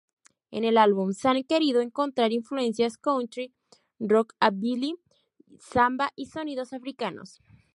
En 0.49 0.63
el 0.63 0.79
álbum 0.79 1.13
se 1.13 1.27
han 1.27 1.43
querido 1.43 1.79
encontrar 1.79 2.31
influencias 2.31 2.97
country, 2.97 3.53
rockabilly, 3.99 4.95
samba 5.59 6.09
y 6.15 6.25
sonidos 6.25 6.73
africanos. 6.73 7.39